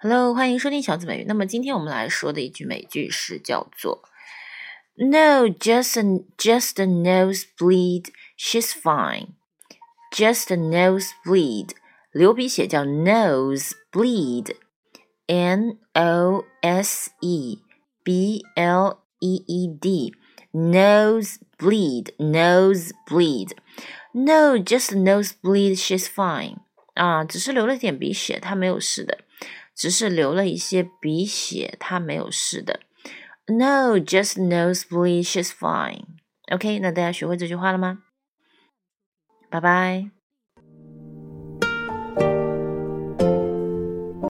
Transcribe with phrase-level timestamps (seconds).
[0.00, 1.24] Hello，欢迎收听小紫美语。
[1.26, 4.04] 那么今天我们来说的一句美句是叫做
[4.94, 9.30] “No, just just a nosebleed, she's fine.”
[10.14, 11.70] Just a nosebleed，
[12.12, 17.58] 流鼻血叫 nose bleed，n o s e
[18.04, 20.14] b l e e d。
[20.52, 23.50] nose bleed, nose bleed.
[24.12, 25.76] No, just nose bleed.
[25.76, 26.58] She's fine.
[26.94, 29.18] 啊，只是流了点鼻血，她没有事的。
[29.74, 32.80] 只是流了一些鼻血，他没有事的。
[33.46, 35.24] No, just nose bleed.
[35.24, 36.18] She's fine.
[36.52, 38.02] OK，那大家学会这句话了吗？
[39.50, 40.17] 拜拜。